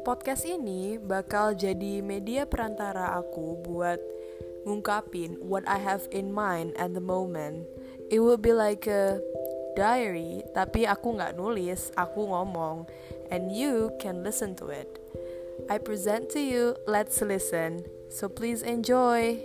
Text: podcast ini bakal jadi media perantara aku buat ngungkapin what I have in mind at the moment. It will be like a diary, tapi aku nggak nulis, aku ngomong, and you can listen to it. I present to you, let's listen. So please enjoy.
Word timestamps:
podcast 0.00 0.48
ini 0.48 0.96
bakal 0.96 1.52
jadi 1.52 2.00
media 2.00 2.48
perantara 2.48 3.20
aku 3.20 3.60
buat 3.60 4.00
ngungkapin 4.64 5.36
what 5.44 5.64
I 5.68 5.76
have 5.76 6.08
in 6.08 6.32
mind 6.32 6.72
at 6.80 6.96
the 6.96 7.04
moment. 7.04 7.68
It 8.08 8.24
will 8.24 8.40
be 8.40 8.56
like 8.56 8.88
a 8.88 9.20
diary, 9.76 10.42
tapi 10.56 10.88
aku 10.88 11.20
nggak 11.20 11.36
nulis, 11.36 11.92
aku 11.94 12.32
ngomong, 12.32 12.88
and 13.28 13.52
you 13.52 13.92
can 14.00 14.24
listen 14.24 14.56
to 14.58 14.72
it. 14.72 14.88
I 15.68 15.76
present 15.78 16.32
to 16.34 16.40
you, 16.40 16.74
let's 16.88 17.20
listen. 17.20 17.84
So 18.08 18.26
please 18.26 18.64
enjoy. 18.64 19.38